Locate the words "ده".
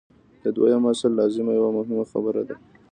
2.47-2.55